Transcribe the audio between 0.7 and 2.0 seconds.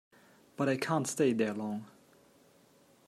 can’t stay there long.